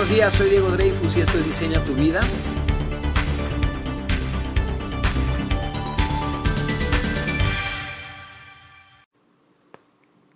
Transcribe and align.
buenos 0.00 0.16
días, 0.16 0.32
soy 0.32 0.48
Diego 0.48 0.70
Dreyfus 0.70 1.14
y 1.18 1.20
esto 1.20 1.36
es 1.36 1.44
Diseña 1.44 1.84
tu 1.84 1.92
vida. 1.94 2.20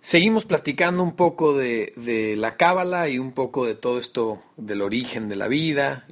Seguimos 0.01 0.45
platicando 0.45 1.01
un 1.01 1.15
poco 1.15 1.57
de, 1.57 2.35
la 2.37 2.57
cábala 2.57 3.09
y 3.09 3.17
un 3.17 3.31
poco 3.31 3.65
de 3.65 3.73
todo 3.73 3.97
esto 3.97 4.39
del 4.55 4.83
origen 4.83 5.29
de 5.29 5.35
la 5.35 5.47
vida. 5.47 6.05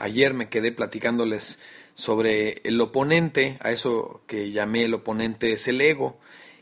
Ayer 0.00 0.32
me 0.32 0.48
quedé 0.48 0.72
platicándoles 0.72 1.58
sobre 1.92 2.62
el 2.64 2.80
oponente, 2.80 3.58
a 3.60 3.70
eso 3.70 4.22
que 4.26 4.50
llamé 4.50 4.84
el 4.84 4.94
oponente 4.94 5.52
es 5.52 5.68
el 5.68 5.82
ego. 5.82 6.18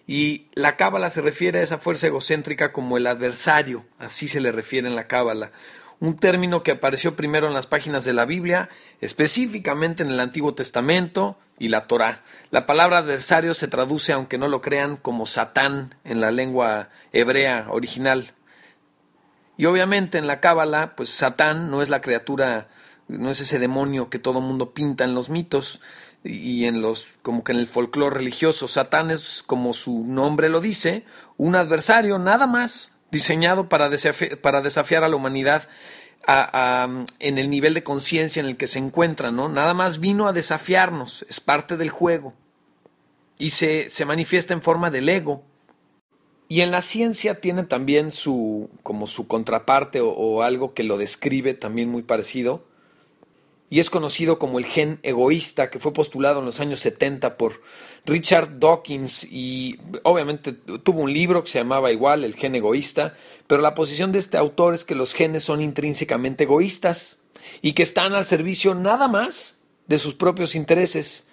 Y 0.08 0.46
la 0.54 0.77
cábala 0.77 1.08
se 1.08 1.22
refiere 1.22 1.61
a 1.61 1.62
esa 1.62 1.79
fuerza 1.79 2.08
egocéntrica 2.08 2.72
como 2.72 2.96
el 2.96 3.06
adversario, 3.06 3.84
así 3.98 4.27
se 4.27 4.40
le 4.40 4.50
refiere 4.50 4.88
en 4.88 4.96
la 4.96 5.06
cábala. 5.06 5.52
Un 5.98 6.16
término 6.16 6.62
que 6.62 6.72
apareció 6.72 7.16
primero 7.16 7.46
en 7.46 7.54
las 7.54 7.66
páginas 7.66 8.05
de 8.05 8.12
la 8.12 8.27
Biblia, 8.27 8.68
específicamente 9.00 10.02
en 10.02 10.10
el 10.10 10.20
Antiguo 10.20 10.55
Testamento 10.55 11.38
y 11.59 11.69
la 11.69 11.86
Torá. 11.86 12.22
La 12.50 12.66
palabra 12.66 12.98
adversario 12.98 13.55
se 13.55 13.69
traduce, 13.69 14.12
aunque 14.12 14.36
no 14.36 14.48
lo 14.48 14.60
crean, 14.60 14.96
como 14.96 15.27
Satán 15.27 15.95
en 16.05 16.20
la 16.20 16.30
lengua 16.30 16.91
hebrea 17.12 17.66
original. 17.70 18.32
Y 19.56 19.64
obviamente 19.64 20.19
en 20.19 20.27
la 20.27 20.41
cábala, 20.41 20.95
pues 20.96 21.09
Satán 21.09 21.70
no 21.70 21.80
es 21.80 21.88
la 21.88 22.02
criatura, 22.02 22.69
no 23.08 23.30
es 23.30 23.41
ese 23.41 23.58
demonio 23.58 24.10
que 24.10 24.19
todo 24.19 24.42
mundo 24.42 24.74
pinta 24.74 25.05
en 25.05 25.14
los 25.14 25.30
mitos, 25.30 25.80
y 26.27 26.64
en 26.64 26.83
los 26.83 27.06
como 27.22 27.44
que 27.44 27.52
en 27.52 27.58
el 27.58 27.66
folclore 27.66 28.16
religioso 28.16 28.69
Satán 28.69 29.10
es 29.10 29.42
como 29.47 29.74
su 29.74 30.05
nombre 30.05 30.48
lo 30.48 30.60
dice 30.60 31.05
un 31.36 31.55
adversario 31.55 32.19
nada 32.19 32.47
más 32.47 32.92
diseñado 33.16 33.69
para 33.69 33.91
para 34.41 34.62
desafiar 34.62 35.05
a 35.05 35.09
la 35.09 35.16
humanidad 35.16 35.69
en 36.27 37.39
el 37.39 37.51
nivel 37.51 37.75
de 37.75 37.83
conciencia 37.84 38.41
en 38.41 38.47
el 38.47 38.56
que 38.56 38.66
se 38.66 38.79
encuentra 38.79 39.30
no 39.30 39.48
nada 39.48 39.75
más 39.75 40.00
vino 40.00 40.27
a 40.27 40.33
desafiarnos 40.33 41.25
es 41.28 41.41
parte 41.41 41.77
del 41.77 41.91
juego 41.91 42.34
y 43.39 43.50
se, 43.50 43.91
se 43.91 44.05
manifiesta 44.05 44.55
en 44.55 44.62
forma 44.62 44.91
del 44.91 45.08
ego. 45.08 45.42
Y 46.48 46.61
en 46.61 46.70
la 46.70 46.81
ciencia 46.81 47.41
tiene 47.41 47.64
también 47.64 48.12
su 48.12 48.70
como 48.83 49.06
su 49.06 49.27
contraparte 49.27 50.01
o 50.01 50.42
algo 50.42 50.75
que 50.75 50.84
lo 50.84 50.97
describe 50.97 51.55
también 51.55 51.89
muy 51.89 52.03
parecido 52.03 52.64
y 53.69 53.81
es 53.81 53.91
conocido 53.91 54.39
como 54.39 54.59
el 54.59 54.64
gen 54.64 55.00
egoísta 55.03 55.70
que 55.70 55.81
fue 55.81 55.92
postulado 55.92 56.39
en 56.39 56.47
los 56.47 56.61
años 56.61 56.81
70 56.81 57.36
por 57.36 57.61
Richard 58.05 58.58
Dawkins 58.61 59.25
y 59.25 59.78
obviamente 60.05 60.53
tuvo 60.53 61.00
un 61.00 61.12
libro 61.12 61.42
que 61.42 61.50
se 61.50 61.58
llamaba 61.58 61.91
igual 61.91 62.23
El 62.23 62.34
gen 62.34 62.55
egoísta, 62.55 63.14
pero 63.47 63.62
la 63.62 63.75
posición 63.75 64.12
de 64.12 64.20
este 64.20 64.36
autor 64.36 64.75
es 64.75 64.84
que 64.84 64.95
los 64.95 65.14
genes 65.14 65.42
son 65.42 65.61
intrínsecamente 65.61 66.45
egoístas 66.45 67.19
y 67.61 67.73
que 67.73 67.83
están 67.83 68.14
al 68.14 68.25
servicio 68.25 68.75
nada 68.75 69.08
más 69.08 69.62
de 69.89 69.98
sus 69.98 70.14
propios 70.14 70.55
intereses. 70.55 71.27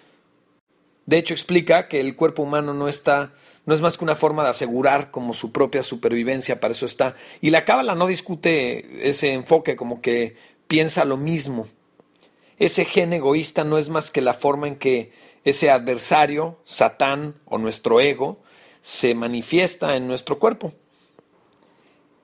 De 1.06 1.18
hecho 1.18 1.34
explica 1.34 1.86
que 1.86 2.00
el 2.00 2.16
cuerpo 2.16 2.42
humano 2.42 2.74
no 2.74 2.88
está 2.88 3.32
no 3.66 3.74
es 3.74 3.80
más 3.80 3.96
que 3.96 4.04
una 4.04 4.14
forma 4.14 4.44
de 4.44 4.50
asegurar 4.50 5.10
como 5.10 5.32
su 5.32 5.50
propia 5.50 5.82
supervivencia, 5.82 6.60
para 6.60 6.72
eso 6.72 6.84
está. 6.84 7.16
Y 7.40 7.48
la 7.48 7.64
cábala 7.64 7.94
no 7.94 8.06
discute 8.06 9.08
ese 9.08 9.32
enfoque 9.32 9.74
como 9.74 10.02
que 10.02 10.36
piensa 10.68 11.06
lo 11.06 11.16
mismo 11.16 11.68
ese 12.58 12.84
gen 12.84 13.12
egoísta 13.12 13.64
no 13.64 13.78
es 13.78 13.88
más 13.88 14.10
que 14.10 14.20
la 14.20 14.34
forma 14.34 14.68
en 14.68 14.76
que 14.76 15.12
ese 15.44 15.70
adversario, 15.70 16.58
Satán 16.64 17.34
o 17.44 17.58
nuestro 17.58 18.00
ego, 18.00 18.40
se 18.80 19.14
manifiesta 19.14 19.96
en 19.96 20.06
nuestro 20.06 20.38
cuerpo. 20.38 20.72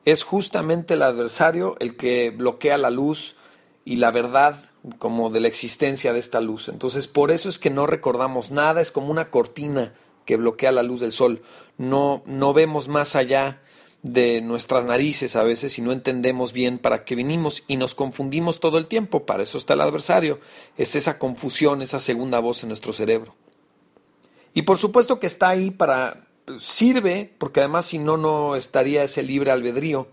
Es 0.04 0.24
justamente 0.24 0.94
el 0.94 1.02
adversario 1.02 1.76
el 1.80 1.96
que 1.96 2.30
bloquea 2.30 2.78
la 2.78 2.90
luz 2.90 3.36
y 3.84 3.96
la 3.96 4.10
verdad 4.10 4.56
como 4.98 5.30
de 5.30 5.40
la 5.40 5.48
existencia 5.48 6.12
de 6.12 6.18
esta 6.18 6.40
luz. 6.40 6.68
Entonces, 6.68 7.06
por 7.06 7.30
eso 7.30 7.48
es 7.48 7.58
que 7.58 7.70
no 7.70 7.86
recordamos 7.86 8.50
nada, 8.50 8.80
es 8.80 8.90
como 8.90 9.10
una 9.10 9.30
cortina 9.30 9.94
que 10.24 10.36
bloquea 10.36 10.72
la 10.72 10.82
luz 10.82 11.00
del 11.00 11.12
sol. 11.12 11.42
No, 11.76 12.22
no 12.24 12.52
vemos 12.54 12.88
más 12.88 13.16
allá 13.16 13.60
de 14.02 14.40
nuestras 14.40 14.86
narices 14.86 15.36
a 15.36 15.42
veces 15.42 15.78
y 15.78 15.82
no 15.82 15.92
entendemos 15.92 16.52
bien 16.52 16.78
para 16.78 17.04
qué 17.04 17.14
vinimos 17.14 17.64
y 17.68 17.76
nos 17.76 17.94
confundimos 17.94 18.60
todo 18.60 18.78
el 18.78 18.86
tiempo. 18.86 19.26
Para 19.26 19.42
eso 19.42 19.58
está 19.58 19.74
el 19.74 19.82
adversario. 19.82 20.40
Es 20.76 20.94
esa 20.94 21.18
confusión, 21.18 21.82
esa 21.82 21.98
segunda 21.98 22.38
voz 22.38 22.62
en 22.62 22.68
nuestro 22.68 22.92
cerebro. 22.92 23.34
Y 24.54 24.62
por 24.62 24.78
supuesto 24.78 25.20
que 25.20 25.26
está 25.26 25.48
ahí 25.48 25.70
para 25.70 26.26
sirve, 26.58 27.32
porque 27.38 27.60
además 27.60 27.86
si 27.86 27.98
no, 27.98 28.16
no 28.16 28.56
estaría 28.56 29.04
ese 29.04 29.22
libre 29.22 29.50
albedrío. 29.50 30.08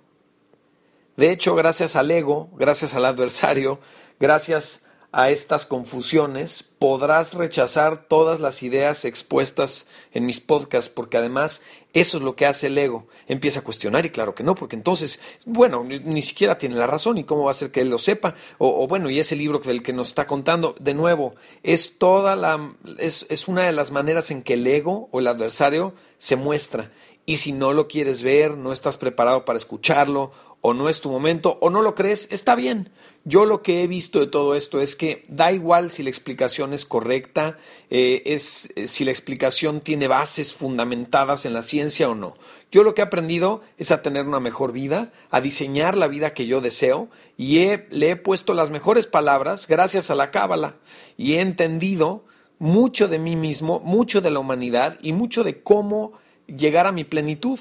De 1.15 1.31
hecho, 1.31 1.55
gracias 1.55 1.95
al 1.95 2.11
ego, 2.11 2.49
gracias 2.53 2.93
al 2.93 3.05
adversario, 3.05 3.79
gracias 4.19 4.86
a 5.11 5.29
estas 5.29 5.65
confusiones, 5.65 6.63
podrás 6.63 7.33
rechazar 7.33 8.07
todas 8.07 8.39
las 8.39 8.61
ideas 8.61 9.05
expuestas 9.05 9.87
en 10.11 10.25
mis 10.25 10.39
podcasts, 10.39 10.89
porque 10.93 11.17
además 11.17 11.61
eso 11.93 12.17
es 12.17 12.23
lo 12.23 12.35
que 12.35 12.45
hace 12.45 12.67
el 12.67 12.77
ego. 12.77 13.07
Empieza 13.27 13.61
a 13.61 13.63
cuestionar 13.63 14.05
y 14.05 14.09
claro 14.09 14.35
que 14.35 14.43
no, 14.43 14.53
porque 14.53 14.75
entonces, 14.75 15.19
bueno, 15.45 15.83
ni, 15.83 16.21
siquiera 16.21 16.57
tiene 16.57 16.75
la 16.75 16.87
razón 16.87 17.17
y 17.17 17.23
cómo 17.23 17.45
va 17.45 17.51
a 17.51 17.55
ser 17.55 17.71
que 17.71 17.81
él 17.81 17.89
lo 17.89 17.97
sepa. 17.97 18.35
O, 18.57 18.85
bueno, 18.87 19.09
y 19.09 19.19
ese 19.19 19.35
libro 19.35 19.59
del 19.59 19.81
que 19.81 19.93
nos 19.93 20.09
está 20.09 20.27
contando, 20.27 20.75
de 20.79 20.93
nuevo, 20.93 21.35
es 21.63 21.97
toda 21.97 22.35
la, 22.35 22.75
es, 22.99 23.25
es 23.29 23.47
una 23.47 23.63
de 23.63 23.71
las 23.71 23.91
maneras 23.91 24.29
en 24.29 24.43
que 24.43 24.53
el 24.53 24.67
ego 24.67 25.07
o 25.11 25.19
el 25.19 25.27
adversario 25.27 25.93
se 26.17 26.35
muestra. 26.35 26.91
Y 27.25 27.37
si 27.37 27.51
no 27.51 27.73
lo 27.73 27.87
quieres 27.87 28.23
ver, 28.23 28.55
no 28.57 28.71
estás 28.71 28.95
preparado 28.97 29.43
para 29.43 29.57
escucharlo 29.57 30.31
o 30.61 30.73
no 30.73 30.89
es 30.89 31.01
tu 31.01 31.09
momento 31.09 31.57
o 31.61 31.69
no 31.69 31.81
lo 31.81 31.95
crees, 31.95 32.27
está 32.31 32.55
bien. 32.55 32.89
Yo 33.23 33.45
lo 33.45 33.61
que 33.61 33.83
he 33.83 33.87
visto 33.87 34.19
de 34.19 34.27
todo 34.27 34.55
esto 34.55 34.79
es 34.79 34.95
que 34.95 35.23
da 35.27 35.51
igual 35.51 35.91
si 35.91 36.01
la 36.01 36.09
explicación 36.09 36.73
es 36.73 36.85
correcta, 36.85 37.57
eh, 37.89 38.23
es, 38.25 38.71
eh, 38.75 38.87
si 38.87 39.03
la 39.03 39.11
explicación 39.11 39.81
tiene 39.81 40.07
bases 40.07 40.53
fundamentadas 40.53 41.45
en 41.45 41.53
la 41.53 41.63
ciencia 41.63 42.09
o 42.09 42.15
no. 42.15 42.35
Yo 42.71 42.83
lo 42.83 42.95
que 42.95 43.01
he 43.01 43.05
aprendido 43.05 43.61
es 43.77 43.91
a 43.91 44.01
tener 44.01 44.25
una 44.27 44.39
mejor 44.39 44.71
vida, 44.71 45.11
a 45.29 45.41
diseñar 45.41 45.97
la 45.97 46.07
vida 46.07 46.33
que 46.33 46.47
yo 46.47 46.61
deseo 46.61 47.09
y 47.37 47.59
le 47.89 48.09
he 48.09 48.15
puesto 48.15 48.53
las 48.53 48.69
mejores 48.71 49.07
palabras 49.07 49.67
gracias 49.67 50.09
a 50.09 50.15
la 50.15 50.31
cábala 50.31 50.75
y 51.17 51.33
he 51.33 51.41
entendido 51.41 52.25
mucho 52.59 53.07
de 53.07 53.19
mí 53.19 53.35
mismo, 53.35 53.79
mucho 53.81 54.21
de 54.21 54.31
la 54.31 54.39
humanidad 54.39 54.97
y 55.01 55.13
mucho 55.13 55.43
de 55.43 55.61
cómo 55.61 56.13
llegar 56.47 56.87
a 56.87 56.91
mi 56.91 57.03
plenitud. 57.03 57.59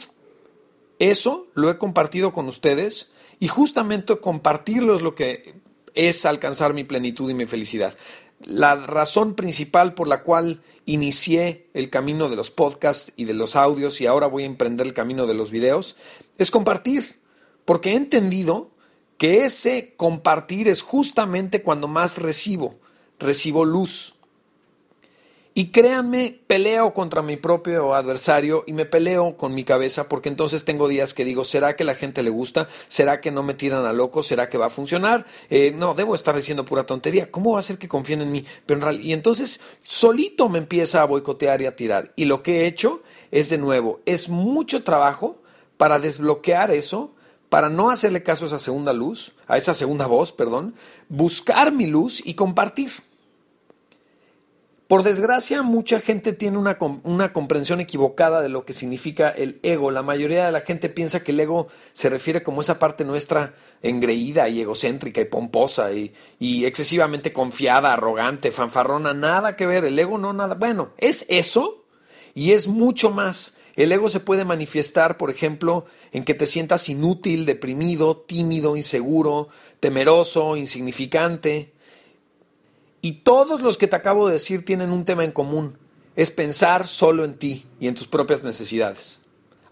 Eso 0.99 1.49
lo 1.55 1.71
he 1.71 1.79
compartido 1.79 2.33
con 2.33 2.49
ustedes 2.49 3.11
y 3.39 3.49
justamente 3.49 4.19
compartirlo 4.19 4.95
es 4.95 5.03
lo 5.03 5.15
que 5.15 5.55
es 5.95 6.25
alcanzar 6.27 6.75
mi 6.75 6.85
plenitud 6.85 7.31
y 7.31 7.35
mi 7.35 7.47
felicidad. 7.47 7.97
La 8.45 8.77
razón 8.77 9.35
principal 9.35 9.95
por 9.95 10.09
la 10.09 10.23
cual 10.23 10.61
inicié 10.85 11.69
el 11.73 11.89
camino 11.89 12.29
de 12.29 12.37
los 12.37 12.51
podcasts 12.51 13.13
y 13.17 13.25
de 13.25 13.33
los 13.33 13.57
audios 13.57 14.01
y 14.01 14.07
ahora 14.07 14.27
voy 14.27 14.43
a 14.43 14.47
emprender 14.47 14.87
el 14.87 14.95
camino 14.95 15.27
de 15.27 15.35
los 15.35 15.51
videos 15.51 15.97
es 16.37 16.51
compartir, 16.51 17.19
porque 17.65 17.93
he 17.93 17.97
entendido 17.97 18.71
que 19.17 19.47
ese 19.47 19.95
compartir 19.97 20.69
es 20.69 20.83
justamente 20.83 21.63
cuando 21.63 21.89
más 21.89 22.19
recibo, 22.19 22.79
recibo 23.19 23.65
luz, 23.65 24.16
y 25.59 25.69
créanme, 25.69 26.39
peleo 26.47 26.93
contra 26.93 27.23
mi 27.23 27.39
propio 27.39 27.95
adversario 27.95 28.63
y 28.67 28.75
me 28.75 28.85
peleo 28.85 29.39
con 29.39 29.55
mi 29.55 29.65
cabeza 29.65 30.07
porque 30.07 30.29
entonces 30.29 30.67
tengo 30.67 30.87
días 30.87 31.15
que 31.15 31.25
digo, 31.25 31.45
¿será 31.45 31.77
que 31.77 31.85
la 31.85 31.95
gente 31.95 32.23
le 32.23 32.29
gusta? 32.29 32.69
¿Será 32.89 33.23
que 33.23 33.31
no 33.31 33.43
me 33.43 33.55
tiran 33.55 33.87
a 33.87 33.95
loco? 33.95 34.23
¿Será 34.23 34.51
que 34.51 34.59
va 34.59 34.67
a 34.67 34.71
funcionar? 34.71 35.25
Eh, 35.49 35.75
no, 35.79 35.95
debo 35.95 36.15
estar 36.15 36.37
diciendo 36.37 36.67
pura 36.67 36.85
tontería. 36.85 37.31
¿Cómo 37.31 37.55
va 37.55 37.61
a 37.61 37.63
ser 37.63 37.79
que 37.79 37.89
confíen 37.89 38.21
en 38.21 38.33
mí? 38.33 38.45
Pero 38.67 38.81
en 38.81 38.85
realidad, 38.85 39.05
y 39.07 39.13
entonces 39.15 39.63
solito 39.83 40.51
me 40.51 40.59
empieza 40.59 41.01
a 41.01 41.07
boicotear 41.07 41.63
y 41.63 41.67
a 41.67 41.75
tirar. 41.75 42.13
Y 42.17 42.27
lo 42.27 42.43
que 42.43 42.61
he 42.61 42.67
hecho 42.67 43.03
es 43.31 43.49
de 43.49 43.57
nuevo, 43.57 44.01
es 44.05 44.29
mucho 44.29 44.85
trabajo 44.85 45.39
para 45.79 45.99
desbloquear 45.99 46.71
eso 46.71 47.15
para 47.49 47.71
no 47.71 47.89
hacerle 47.89 48.23
caso 48.23 48.45
a 48.45 48.49
esa 48.49 48.59
segunda 48.59 48.93
luz, 48.93 49.33
a 49.47 49.57
esa 49.57 49.73
segunda 49.73 50.07
voz, 50.07 50.33
perdón, 50.33 50.75
buscar 51.09 51.73
mi 51.73 51.87
luz 51.87 52.21
y 52.23 52.35
compartir. 52.35 52.93
Por 54.87 55.03
desgracia, 55.03 55.63
mucha 55.63 55.99
gente 55.99 56.33
tiene 56.33 56.59
una, 56.59 56.79
una, 57.03 57.33
comprensión 57.33 57.81
equivocada 57.81 58.41
de 58.41 58.49
lo 58.49 58.65
que 58.65 58.73
significa 58.73 59.31
el 59.31 59.59
ego. 59.65 59.91
La 59.91 60.03
mayoría 60.03 60.47
de 60.47 60.53
la 60.53 60.61
gente 60.61 60.89
piensa 60.89 61.25
que 61.25 61.33
el 61.33 61.41
ego 61.41 61.67
se 61.93 62.09
refiere 62.09 62.45
como 62.45 62.61
esa 62.61 62.79
parte 62.79 63.05
nuestra 63.05 63.55
engreída 63.83 64.49
y 64.49 64.61
egocéntrica 64.61 65.21
y 65.21 65.25
pomposa 65.25 65.93
y, 65.93 66.15
y 66.39 66.67
excesivamente 66.67 67.33
confiada, 67.33 67.95
arrogante, 67.95 68.53
fanfarrona. 68.53 69.13
Nada 69.13 69.57
que 69.57 69.67
ver. 69.67 69.85
El 69.85 69.99
ego 69.99 70.19
no, 70.19 70.33
nada. 70.33 70.55
Bueno, 70.55 70.91
es 70.99 71.27
eso 71.29 71.85
y 72.37 72.53
es 72.53 72.69
mucho 72.69 73.11
más. 73.11 73.55
El 73.75 73.91
ego 73.91 74.09
se 74.09 74.21
puede 74.21 74.45
manifestar, 74.45 75.17
por 75.17 75.31
ejemplo, 75.31 75.85
en 76.13 76.23
que 76.23 76.35
te 76.35 76.47
sientas 76.47 76.89
inútil, 76.89 77.45
deprimido, 77.45 78.19
tímido, 78.19 78.77
inseguro, 78.77 79.49
temeroso, 79.81 80.57
insignificante, 80.57 81.73
y 83.07 83.13
todos 83.23 83.63
los 83.63 83.79
que 83.79 83.87
te 83.87 83.95
acabo 83.95 84.27
de 84.27 84.33
decir 84.33 84.65
tienen 84.65 84.91
un 84.91 85.05
tema 85.05 85.23
en 85.23 85.31
común, 85.31 85.79
es 86.17 86.33
pensar 86.33 86.89
solo 86.89 87.23
en 87.23 87.35
ti 87.35 87.65
y 87.79 87.87
en 87.87 87.95
tus 87.95 88.09
propias 88.09 88.43
necesidades. 88.43 89.21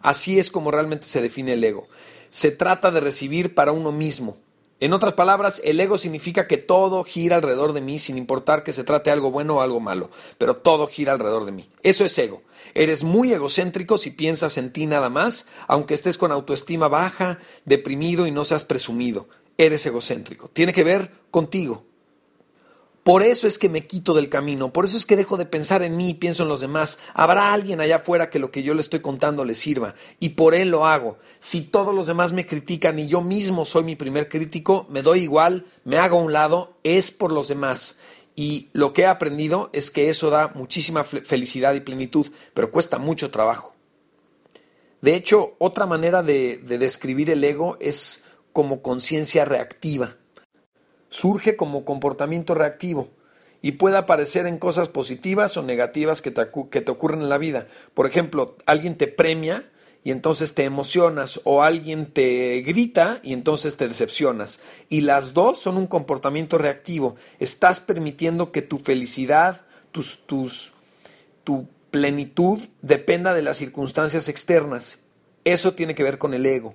Así 0.00 0.38
es 0.38 0.52
como 0.52 0.70
realmente 0.70 1.06
se 1.06 1.20
define 1.20 1.54
el 1.54 1.64
ego. 1.64 1.88
Se 2.30 2.52
trata 2.52 2.92
de 2.92 3.00
recibir 3.00 3.52
para 3.56 3.72
uno 3.72 3.90
mismo, 3.90 4.36
En 4.78 4.92
otras 4.92 5.14
palabras, 5.14 5.60
el 5.64 5.80
ego 5.80 5.98
significa 5.98 6.46
que 6.46 6.58
todo 6.58 7.02
gira 7.02 7.34
alrededor 7.34 7.72
de 7.72 7.80
mí 7.80 7.98
sin 7.98 8.18
importar 8.18 8.62
que 8.62 8.72
se 8.72 8.84
trate 8.84 9.10
algo 9.10 9.32
bueno 9.32 9.56
o 9.56 9.60
algo 9.62 9.80
malo, 9.80 10.10
pero 10.38 10.58
todo 10.58 10.86
gira 10.86 11.12
alrededor 11.12 11.44
de 11.44 11.52
mí. 11.52 11.68
Eso 11.82 12.04
es 12.04 12.16
ego. 12.18 12.42
Eres 12.74 13.02
muy 13.02 13.32
egocéntrico 13.32 13.98
si 13.98 14.10
piensas 14.10 14.58
en 14.58 14.72
ti 14.72 14.86
nada 14.86 15.10
más, 15.10 15.46
aunque 15.66 15.94
estés 15.94 16.18
con 16.18 16.30
autoestima 16.30 16.86
baja, 16.86 17.40
deprimido 17.64 18.28
y 18.28 18.30
no 18.30 18.44
seas 18.44 18.62
presumido. 18.62 19.26
Eres 19.58 19.84
egocéntrico. 19.86 20.50
Tiene 20.50 20.72
que 20.72 20.84
ver 20.84 21.10
contigo. 21.32 21.84
Por 23.04 23.22
eso 23.22 23.46
es 23.46 23.58
que 23.58 23.68
me 23.68 23.86
quito 23.86 24.14
del 24.14 24.30
camino, 24.30 24.72
por 24.72 24.86
eso 24.86 24.96
es 24.96 25.04
que 25.04 25.14
dejo 25.14 25.36
de 25.36 25.44
pensar 25.44 25.82
en 25.82 25.94
mí 25.94 26.08
y 26.08 26.14
pienso 26.14 26.44
en 26.44 26.48
los 26.48 26.62
demás. 26.62 26.98
Habrá 27.12 27.52
alguien 27.52 27.82
allá 27.82 27.96
afuera 27.96 28.30
que 28.30 28.38
lo 28.38 28.50
que 28.50 28.62
yo 28.62 28.72
le 28.72 28.80
estoy 28.80 29.00
contando 29.00 29.44
le 29.44 29.54
sirva, 29.54 29.94
y 30.20 30.30
por 30.30 30.54
él 30.54 30.70
lo 30.70 30.86
hago. 30.86 31.18
Si 31.38 31.60
todos 31.60 31.94
los 31.94 32.06
demás 32.06 32.32
me 32.32 32.46
critican 32.46 32.98
y 32.98 33.06
yo 33.06 33.20
mismo 33.20 33.66
soy 33.66 33.84
mi 33.84 33.94
primer 33.94 34.30
crítico, 34.30 34.86
me 34.88 35.02
doy 35.02 35.20
igual, 35.20 35.66
me 35.84 35.98
hago 35.98 36.18
a 36.18 36.22
un 36.22 36.32
lado, 36.32 36.78
es 36.82 37.10
por 37.10 37.30
los 37.30 37.48
demás. 37.48 37.98
Y 38.36 38.70
lo 38.72 38.94
que 38.94 39.02
he 39.02 39.06
aprendido 39.06 39.68
es 39.74 39.90
que 39.90 40.08
eso 40.08 40.30
da 40.30 40.52
muchísima 40.54 41.04
felicidad 41.04 41.74
y 41.74 41.80
plenitud, 41.80 42.28
pero 42.54 42.70
cuesta 42.70 42.96
mucho 42.96 43.30
trabajo. 43.30 43.74
De 45.02 45.14
hecho, 45.14 45.56
otra 45.58 45.84
manera 45.84 46.22
de, 46.22 46.56
de 46.56 46.78
describir 46.78 47.28
el 47.28 47.44
ego 47.44 47.76
es 47.80 48.24
como 48.54 48.80
conciencia 48.80 49.44
reactiva 49.44 50.16
surge 51.14 51.54
como 51.54 51.84
comportamiento 51.84 52.54
reactivo 52.56 53.08
y 53.62 53.72
puede 53.72 53.96
aparecer 53.96 54.48
en 54.48 54.58
cosas 54.58 54.88
positivas 54.88 55.56
o 55.56 55.62
negativas 55.62 56.20
que 56.20 56.32
te, 56.32 56.48
que 56.70 56.80
te 56.80 56.90
ocurren 56.90 57.22
en 57.22 57.28
la 57.28 57.38
vida. 57.38 57.68
Por 57.94 58.06
ejemplo, 58.06 58.56
alguien 58.66 58.96
te 58.96 59.06
premia 59.06 59.70
y 60.02 60.10
entonces 60.10 60.54
te 60.54 60.64
emocionas 60.64 61.40
o 61.44 61.62
alguien 61.62 62.06
te 62.06 62.60
grita 62.62 63.20
y 63.22 63.32
entonces 63.32 63.76
te 63.76 63.86
decepcionas. 63.86 64.60
Y 64.88 65.02
las 65.02 65.34
dos 65.34 65.60
son 65.60 65.76
un 65.76 65.86
comportamiento 65.86 66.58
reactivo. 66.58 67.14
Estás 67.38 67.78
permitiendo 67.78 68.50
que 68.50 68.60
tu 68.60 68.78
felicidad, 68.78 69.64
tus, 69.92 70.26
tus, 70.26 70.72
tu 71.44 71.68
plenitud 71.92 72.60
dependa 72.82 73.34
de 73.34 73.42
las 73.42 73.56
circunstancias 73.56 74.28
externas. 74.28 74.98
Eso 75.44 75.74
tiene 75.74 75.94
que 75.94 76.02
ver 76.02 76.18
con 76.18 76.34
el 76.34 76.44
ego. 76.44 76.74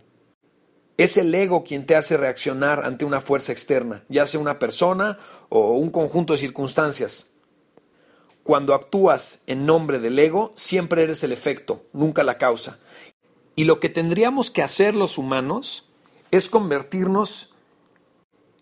Es 1.00 1.16
el 1.16 1.34
ego 1.34 1.64
quien 1.64 1.86
te 1.86 1.96
hace 1.96 2.18
reaccionar 2.18 2.84
ante 2.84 3.06
una 3.06 3.22
fuerza 3.22 3.54
externa, 3.54 4.04
ya 4.10 4.26
sea 4.26 4.42
una 4.42 4.60
persona 4.60 5.18
o 5.48 5.78
un 5.78 5.92
conjunto 5.92 6.34
de 6.34 6.40
circunstancias. 6.40 7.30
Cuando 8.44 8.74
actúas 8.74 9.40
en 9.48 9.66
nombre 9.66 10.00
del 10.00 10.20
ego, 10.20 10.52
siempre 10.56 11.04
eres 11.04 11.24
el 11.24 11.32
efecto, 11.32 11.86
nunca 11.94 12.24
la 12.24 12.38
causa. 12.38 12.80
Y 13.56 13.64
lo 13.64 13.80
que 13.80 13.88
tendríamos 13.88 14.52
que 14.52 14.62
hacer 14.62 14.94
los 14.94 15.18
humanos 15.18 15.88
es 16.32 16.50
convertirnos 16.50 17.54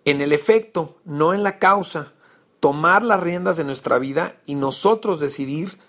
en 0.05 0.21
el 0.21 0.31
efecto, 0.31 0.99
no 1.05 1.33
en 1.33 1.41
la 1.41 1.57
causa, 1.57 2.13
tomar 2.59 3.01
las 3.01 3.19
riendas 3.19 3.57
de 3.57 3.63
nuestra 3.63 3.97
vida 3.97 4.39
y 4.45 4.53
nosotros 4.53 5.19
decidir 5.19 5.79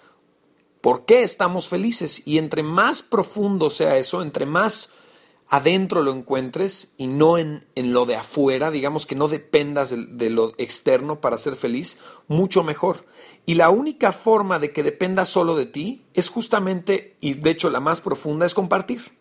por 0.80 1.04
qué 1.04 1.24
estamos 1.24 1.68
felices. 1.68 2.22
Y 2.24 2.38
entre 2.38 2.62
más 2.62 3.02
profundo 3.02 3.68
sea 3.68 3.98
eso, 3.98 4.22
entre 4.22 4.46
más 4.46 4.94
adentro 5.48 6.02
lo 6.02 6.12
encuentres 6.12 6.92
y 6.98 7.06
no 7.06 7.38
en, 7.38 7.64
en, 7.74 7.92
lo 7.92 8.04
de 8.04 8.16
afuera, 8.16 8.70
digamos 8.70 9.06
que 9.06 9.14
no 9.14 9.28
dependas 9.28 9.94
de, 9.96 10.30
lo 10.30 10.52
externo 10.58 11.20
para 11.20 11.38
ser 11.38 11.56
feliz, 11.56 11.98
mucho 12.28 12.62
mejor. 12.62 13.06
Y 13.46 13.54
la 13.54 13.70
única 13.70 14.12
forma 14.12 14.58
de 14.58 14.72
que 14.72 14.82
dependa 14.82 15.24
solo 15.24 15.56
de 15.56 15.66
ti 15.66 16.04
es 16.12 16.28
justamente, 16.28 17.16
y 17.20 17.34
de 17.34 17.50
hecho 17.50 17.70
la 17.70 17.80
más 17.80 18.02
profunda, 18.02 18.44
es 18.44 18.52
compartir. 18.52 19.16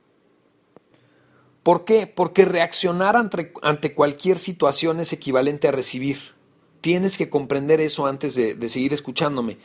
¿Por 1.64 1.86
qué? 1.86 2.08
Porque 2.08 2.46
reaccionar 2.46 3.16
ante, 3.16 3.54
ante 3.62 3.94
cualquier 3.94 4.38
situación 4.38 5.00
es 5.00 5.14
equivalente 5.14 5.68
a 5.68 5.72
recibir. 5.72 6.36
Tienes 6.82 7.18
que 7.18 7.30
comprender 7.30 7.82
eso 7.82 8.06
antes 8.06 8.36
de, 8.36 8.54
de 8.54 8.70
seguir 8.70 8.94
escuchándome. 8.94 9.58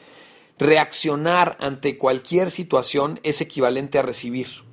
Reaccionar 0.59 1.57
ante 1.61 1.99
cualquier 1.99 2.51
situación 2.51 3.21
es 3.25 3.41
equivalente 3.41 3.99
a 3.99 4.03
recibir. 4.03 4.72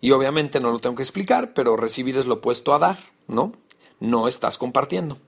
Y 0.00 0.10
obviamente 0.10 0.60
no 0.60 0.70
lo 0.70 0.78
tengo 0.78 0.96
que 0.96 1.02
explicar, 1.02 1.54
pero 1.54 1.76
recibir 1.76 2.16
es 2.16 2.26
lo 2.26 2.34
opuesto 2.34 2.74
a 2.74 2.78
dar, 2.78 2.98
¿no? 3.28 3.52
No 3.98 4.28
estás 4.28 4.58
compartiendo. 4.58 5.18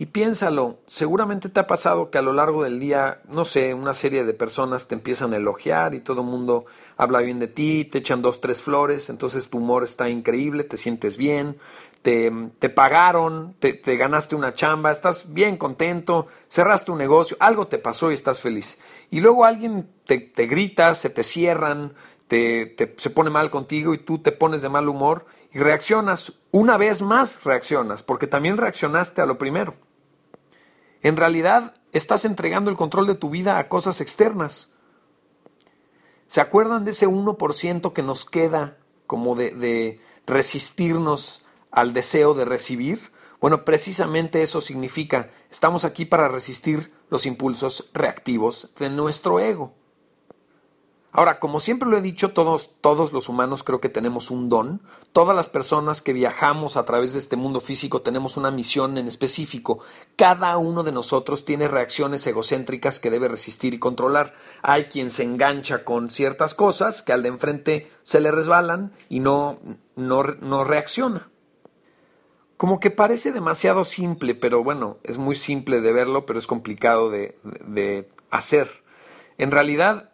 Y 0.00 0.06
piénsalo, 0.06 0.78
seguramente 0.86 1.50
te 1.50 1.60
ha 1.60 1.66
pasado 1.66 2.10
que 2.10 2.16
a 2.16 2.22
lo 2.22 2.32
largo 2.32 2.64
del 2.64 2.80
día, 2.80 3.20
no 3.28 3.44
sé, 3.44 3.74
una 3.74 3.92
serie 3.92 4.24
de 4.24 4.32
personas 4.32 4.88
te 4.88 4.94
empiezan 4.94 5.34
a 5.34 5.36
elogiar 5.36 5.92
y 5.94 6.00
todo 6.00 6.22
el 6.22 6.26
mundo 6.26 6.64
habla 6.96 7.20
bien 7.20 7.38
de 7.38 7.48
ti, 7.48 7.84
te 7.84 7.98
echan 7.98 8.22
dos, 8.22 8.40
tres 8.40 8.62
flores, 8.62 9.10
entonces 9.10 9.50
tu 9.50 9.58
humor 9.58 9.84
está 9.84 10.08
increíble, 10.08 10.64
te 10.64 10.78
sientes 10.78 11.18
bien, 11.18 11.58
te, 12.00 12.32
te 12.58 12.70
pagaron, 12.70 13.54
te, 13.58 13.74
te, 13.74 13.98
ganaste 13.98 14.36
una 14.36 14.54
chamba, 14.54 14.90
estás 14.90 15.34
bien 15.34 15.58
contento, 15.58 16.28
cerraste 16.48 16.92
un 16.92 16.98
negocio, 16.98 17.36
algo 17.38 17.66
te 17.66 17.76
pasó 17.76 18.10
y 18.10 18.14
estás 18.14 18.40
feliz. 18.40 18.78
Y 19.10 19.20
luego 19.20 19.44
alguien 19.44 19.86
te, 20.06 20.18
te 20.18 20.46
grita, 20.46 20.94
se 20.94 21.10
te 21.10 21.22
cierran, 21.22 21.92
te, 22.30 22.94
se 22.96 23.10
pone 23.10 23.28
mal 23.28 23.50
contigo 23.50 23.92
y 23.92 23.98
tú 23.98 24.18
te 24.18 24.30
pones 24.30 24.62
de 24.62 24.68
mal 24.68 24.88
humor 24.88 25.26
y 25.52 25.58
reaccionas, 25.58 26.34
una 26.52 26.76
vez 26.76 27.02
más 27.02 27.42
reaccionas, 27.42 28.04
porque 28.04 28.28
también 28.28 28.56
reaccionaste 28.56 29.20
a 29.20 29.26
lo 29.26 29.36
primero. 29.36 29.74
En 31.02 31.16
realidad 31.16 31.74
estás 31.90 32.24
entregando 32.24 32.70
el 32.70 32.76
control 32.76 33.08
de 33.08 33.16
tu 33.16 33.30
vida 33.30 33.58
a 33.58 33.68
cosas 33.68 34.00
externas. 34.00 34.72
¿Se 36.28 36.40
acuerdan 36.40 36.84
de 36.84 36.92
ese 36.92 37.08
1% 37.08 37.92
que 37.92 38.02
nos 38.02 38.24
queda 38.24 38.78
como 39.08 39.34
de, 39.34 39.50
de 39.50 40.00
resistirnos 40.24 41.42
al 41.72 41.92
deseo 41.92 42.34
de 42.34 42.44
recibir? 42.44 43.10
Bueno, 43.40 43.64
precisamente 43.64 44.42
eso 44.42 44.60
significa, 44.60 45.30
estamos 45.50 45.84
aquí 45.84 46.04
para 46.04 46.28
resistir 46.28 46.92
los 47.08 47.26
impulsos 47.26 47.90
reactivos 47.92 48.70
de 48.78 48.88
nuestro 48.88 49.40
ego. 49.40 49.79
Ahora, 51.12 51.40
como 51.40 51.58
siempre 51.58 51.88
lo 51.88 51.98
he 51.98 52.02
dicho, 52.02 52.30
todos, 52.30 52.70
todos 52.80 53.12
los 53.12 53.28
humanos 53.28 53.64
creo 53.64 53.80
que 53.80 53.88
tenemos 53.88 54.30
un 54.30 54.48
don. 54.48 54.80
Todas 55.12 55.34
las 55.34 55.48
personas 55.48 56.02
que 56.02 56.12
viajamos 56.12 56.76
a 56.76 56.84
través 56.84 57.12
de 57.12 57.18
este 57.18 57.36
mundo 57.36 57.60
físico 57.60 58.00
tenemos 58.02 58.36
una 58.36 58.52
misión 58.52 58.96
en 58.96 59.08
específico. 59.08 59.80
Cada 60.14 60.56
uno 60.56 60.84
de 60.84 60.92
nosotros 60.92 61.44
tiene 61.44 61.66
reacciones 61.66 62.24
egocéntricas 62.28 63.00
que 63.00 63.10
debe 63.10 63.26
resistir 63.26 63.74
y 63.74 63.80
controlar. 63.80 64.34
Hay 64.62 64.84
quien 64.84 65.10
se 65.10 65.24
engancha 65.24 65.84
con 65.84 66.10
ciertas 66.10 66.54
cosas 66.54 67.02
que 67.02 67.12
al 67.12 67.22
de 67.22 67.28
enfrente 67.28 67.90
se 68.04 68.20
le 68.20 68.30
resbalan 68.30 68.92
y 69.08 69.18
no, 69.18 69.58
no, 69.96 70.22
no 70.22 70.62
reacciona. 70.62 71.28
Como 72.56 72.78
que 72.78 72.90
parece 72.90 73.32
demasiado 73.32 73.82
simple, 73.84 74.36
pero 74.36 74.62
bueno, 74.62 74.98
es 75.02 75.18
muy 75.18 75.34
simple 75.34 75.80
de 75.80 75.92
verlo, 75.92 76.24
pero 76.24 76.38
es 76.38 76.46
complicado 76.46 77.10
de, 77.10 77.36
de 77.42 78.08
hacer. 78.30 78.84
En 79.38 79.50
realidad, 79.50 80.09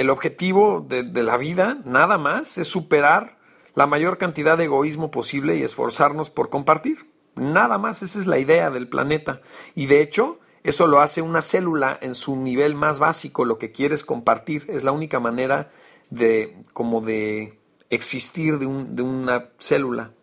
el 0.00 0.08
objetivo 0.08 0.80
de, 0.88 1.04
la 1.22 1.36
vida, 1.36 1.76
nada 1.84 2.16
más, 2.16 2.56
es 2.56 2.66
superar 2.66 3.36
la 3.74 3.86
mayor 3.86 4.16
cantidad 4.16 4.56
de 4.56 4.64
egoísmo 4.64 5.10
posible 5.10 5.56
y 5.56 5.62
esforzarnos 5.62 6.30
por 6.30 6.48
compartir. 6.48 7.10
Nada 7.36 7.76
más, 7.76 8.02
esa 8.02 8.18
es 8.18 8.26
la 8.26 8.38
idea 8.38 8.70
del 8.70 8.88
planeta. 8.88 9.42
Y 9.74 9.86
de 9.86 10.00
hecho, 10.00 10.40
eso 10.64 10.86
lo 10.86 11.02
hace 11.02 11.20
una 11.20 11.42
célula 11.42 11.98
en 12.00 12.14
su 12.14 12.34
nivel 12.36 12.74
más 12.74 12.98
básico, 12.98 13.44
lo 13.44 13.58
que 13.58 13.72
quieres 13.72 14.02
compartir. 14.02 14.64
Es 14.70 14.84
la 14.84 14.92
única 14.92 15.20
manera 15.20 15.68
de, 16.08 16.56
como 16.72 17.02
de 17.02 17.58
existir 17.90 18.58
de, 18.58 18.66
de 18.88 19.02
una 19.02 19.50
célula. 19.58 20.14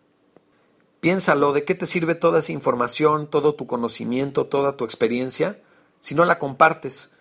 Piénsalo, 0.98 1.52
¿de 1.52 1.62
qué 1.62 1.76
te 1.76 1.86
sirve 1.86 2.16
toda 2.16 2.40
esa 2.40 2.50
información, 2.50 3.30
todo 3.30 3.54
tu 3.54 3.68
conocimiento, 3.68 4.46
toda 4.46 4.76
tu 4.76 4.84
experiencia, 4.84 5.62
si 6.00 6.16
no 6.16 6.24
la 6.24 6.40
compartes? 6.40 7.12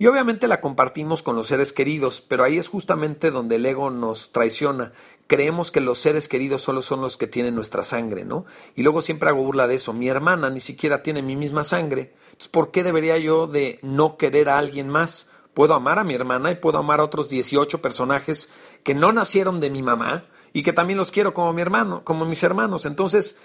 Y 0.00 0.06
obviamente 0.06 0.48
la 0.48 0.62
compartimos 0.62 1.22
con 1.22 1.36
los 1.36 1.48
seres 1.48 1.74
queridos, 1.74 2.22
pero 2.26 2.42
ahí 2.42 2.56
es 2.56 2.68
justamente 2.68 3.30
donde 3.30 3.56
el 3.56 3.66
ego 3.66 3.90
nos 3.90 4.32
traiciona. 4.32 4.94
Creemos 5.26 5.70
que 5.70 5.82
los 5.82 5.98
seres 5.98 6.26
queridos 6.26 6.62
solo 6.62 6.80
son 6.80 7.02
los 7.02 7.18
que 7.18 7.26
tienen 7.26 7.54
nuestra 7.54 7.82
sangre, 7.84 8.24
¿no? 8.24 8.46
Y 8.74 8.82
luego 8.82 9.02
siempre 9.02 9.28
hago 9.28 9.44
burla 9.44 9.68
de 9.68 9.74
eso. 9.74 9.92
Mi 9.92 10.08
hermana 10.08 10.48
ni 10.48 10.60
siquiera 10.60 11.02
tiene 11.02 11.20
mi 11.20 11.36
misma 11.36 11.64
sangre. 11.64 12.14
Entonces, 12.28 12.48
¿por 12.48 12.70
qué 12.70 12.82
debería 12.82 13.18
yo 13.18 13.46
de 13.46 13.78
no 13.82 14.16
querer 14.16 14.48
a 14.48 14.56
alguien 14.56 14.88
más? 14.88 15.28
Puedo 15.52 15.74
amar 15.74 15.98
a 15.98 16.04
mi 16.04 16.14
hermana 16.14 16.50
y 16.50 16.54
puedo 16.54 16.78
amar 16.78 17.00
a 17.00 17.04
otros 17.04 17.28
18 17.28 17.82
personajes 17.82 18.48
que 18.82 18.94
no 18.94 19.12
nacieron 19.12 19.60
de 19.60 19.68
mi 19.68 19.82
mamá 19.82 20.24
y 20.54 20.62
que 20.62 20.72
también 20.72 20.96
los 20.98 21.12
quiero 21.12 21.34
como 21.34 21.52
mi 21.52 21.60
hermano, 21.60 22.04
como 22.04 22.24
mis 22.24 22.42
hermanos. 22.42 22.86
Entonces, 22.86 23.36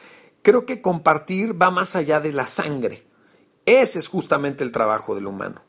creo 0.42 0.66
que 0.66 0.82
compartir 0.82 1.62
va 1.62 1.70
más 1.70 1.98
allá 1.98 2.22
de 2.22 2.32
la 2.32 2.48
sangre. 2.48 3.06
Ese 3.66 4.00
es 4.00 4.08
justamente 4.08 4.64
el 4.64 4.72
trabajo 4.72 5.16
del 5.16 5.28
humano. 5.28 5.65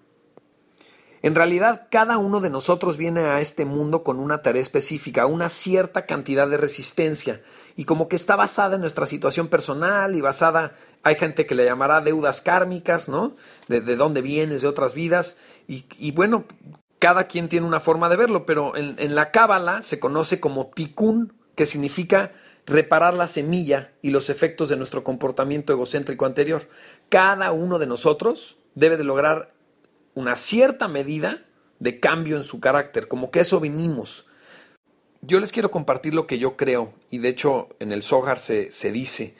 En 1.26 1.35
realidad, 1.35 1.88
cada 1.90 2.18
uno 2.18 2.40
de 2.40 2.50
nosotros 2.50 2.97
viene 2.97 3.23
a 3.23 3.40
este 3.40 3.64
mundo 3.64 4.04
con 4.04 4.21
una 4.21 4.42
tarea 4.42 4.62
específica, 4.62 5.26
una 5.26 5.49
cierta 5.49 6.06
cantidad 6.06 6.47
de 6.47 6.56
resistencia, 6.56 7.40
y 7.75 7.85
como 7.85 8.06
que 8.06 8.14
está 8.14 8.37
basada 8.37 8.76
en 8.76 8.80
nuestra 8.80 9.06
situación 9.06 9.49
personal 9.49 10.14
y 10.14 10.21
basada, 10.21 10.75
hay 11.02 11.16
gente 11.16 11.45
que 11.45 11.56
le 11.56 11.64
llamará 11.64 12.00
deudas 12.00 12.42
kármicas, 12.42 13.09
¿no? 13.09 13.35
De, 13.66 13.80
dónde 13.97 14.23
vienes, 14.23 14.62
de 14.62 14.68
otras 14.68 14.95
vidas, 14.95 15.37
y, 15.66 16.12
bueno, 16.12 16.45
cada 17.00 17.26
quien 17.26 17.49
tiene 17.49 17.66
una 17.66 17.80
forma 17.80 18.09
de 18.09 18.18
verlo, 18.18 18.47
pero 18.47 18.76
en, 18.76 19.16
la 19.16 19.33
cábala 19.33 19.83
se 19.83 19.99
conoce 19.99 20.38
como 20.38 20.68
tikkun, 20.68 21.33
que 21.56 21.66
significa 21.66 22.30
reparar 22.66 23.14
la 23.14 23.26
semilla 23.26 23.90
y 24.00 24.11
los 24.11 24.30
efectos 24.30 24.68
de 24.68 24.76
nuestro 24.76 25.02
comportamiento 25.02 25.73
egocéntrico 25.73 26.25
anterior. 26.25 26.68
Cada 27.09 27.50
uno 27.50 27.80
de 27.80 27.88
nosotros 27.88 28.59
debe 28.76 28.97
de 28.97 29.02
lograr 29.02 29.55
una 30.16 30.35
cierta 30.35 30.88
medida 30.88 31.44
de 31.78 32.00
cambio 32.00 32.37
en 32.37 32.42
su 32.42 32.58
carácter, 32.58 33.06
como 33.06 33.30
que 33.30 33.40
eso 33.40 33.61
vinimos. 33.61 34.26
Yo 35.20 35.40
les 35.40 35.52
quiero 35.52 35.70
compartir 35.70 36.14
lo 36.14 36.26
que 36.26 36.38
yo 36.38 36.56
creo, 36.56 36.94
y 37.11 37.18
de 37.18 37.28
hecho 37.28 37.68
en 37.80 37.92
el 37.92 38.02
Zohar 38.02 38.38
se, 38.38 38.73
se 38.73 38.90
dice, 38.90 39.35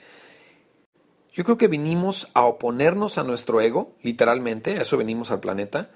yo 1.33 1.43
creo 1.43 1.57
que 1.57 1.67
vinimos 1.67 2.29
a 2.35 2.43
oponernos 2.43 3.17
a 3.17 3.23
nuestro 3.23 3.59
ego, 3.59 3.95
literalmente, 4.03 4.77
a 4.77 4.81
eso 4.83 4.97
venimos 4.97 5.31
al 5.31 5.39
planeta, 5.39 5.89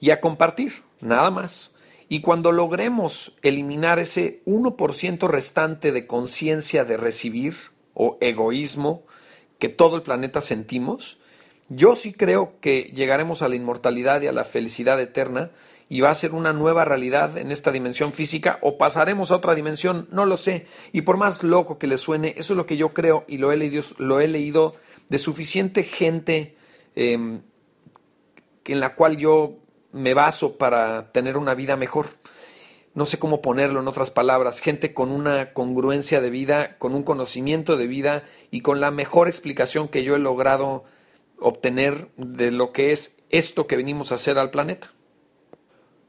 y 0.00 0.10
a 0.10 0.20
compartir, 0.20 0.82
nada 1.00 1.30
más. 1.30 1.74
Y 2.08 2.20
cuando 2.20 2.52
logremos 2.52 3.36
eliminar 3.40 3.98
ese 3.98 4.42
1% 4.44 5.28
restante 5.28 5.92
de 5.92 6.06
conciencia 6.06 6.84
de 6.84 6.96
recibir 6.96 7.54
o 7.94 8.18
egoísmo 8.20 9.04
que 9.58 9.68
todo 9.70 9.96
el 9.96 10.02
planeta 10.02 10.40
sentimos, 10.40 11.19
yo 11.70 11.94
sí 11.94 12.12
creo 12.12 12.54
que 12.60 12.90
llegaremos 12.94 13.42
a 13.42 13.48
la 13.48 13.54
inmortalidad 13.54 14.20
y 14.20 14.26
a 14.26 14.32
la 14.32 14.44
felicidad 14.44 15.00
eterna 15.00 15.52
y 15.88 16.00
va 16.00 16.10
a 16.10 16.14
ser 16.16 16.34
una 16.34 16.52
nueva 16.52 16.84
realidad 16.84 17.38
en 17.38 17.52
esta 17.52 17.70
dimensión 17.70 18.12
física 18.12 18.58
o 18.60 18.76
pasaremos 18.76 19.30
a 19.30 19.36
otra 19.36 19.54
dimensión, 19.54 20.08
no 20.10 20.26
lo 20.26 20.36
sé. 20.36 20.66
Y 20.92 21.02
por 21.02 21.16
más 21.16 21.44
loco 21.44 21.78
que 21.78 21.86
le 21.86 21.96
suene, 21.96 22.34
eso 22.36 22.52
es 22.52 22.56
lo 22.56 22.66
que 22.66 22.76
yo 22.76 22.92
creo 22.92 23.24
y 23.28 23.38
lo 23.38 23.52
he 23.52 23.56
leído, 23.56 23.82
lo 23.98 24.20
he 24.20 24.26
leído 24.26 24.74
de 25.08 25.18
suficiente 25.18 25.84
gente 25.84 26.56
em, 26.96 27.42
en 28.64 28.80
la 28.80 28.94
cual 28.96 29.16
yo 29.16 29.56
me 29.92 30.12
baso 30.12 30.58
para 30.58 31.12
tener 31.12 31.36
una 31.36 31.54
vida 31.54 31.76
mejor. 31.76 32.06
No 32.94 33.06
sé 33.06 33.20
cómo 33.20 33.42
ponerlo 33.42 33.80
en 33.80 33.86
otras 33.86 34.10
palabras, 34.10 34.60
gente 34.60 34.92
con 34.92 35.12
una 35.12 35.52
congruencia 35.52 36.20
de 36.20 36.30
vida, 36.30 36.78
con 36.78 36.96
un 36.96 37.04
conocimiento 37.04 37.76
de 37.76 37.86
vida 37.86 38.24
y 38.50 38.62
con 38.62 38.80
la 38.80 38.90
mejor 38.90 39.28
explicación 39.28 39.86
que 39.86 40.02
yo 40.02 40.16
he 40.16 40.18
logrado 40.18 40.84
obtener 41.40 42.08
de 42.16 42.50
lo 42.50 42.72
que 42.72 42.92
es 42.92 43.18
esto 43.30 43.66
que 43.66 43.76
venimos 43.76 44.12
a 44.12 44.16
hacer 44.16 44.38
al 44.38 44.50
planeta. 44.50 44.92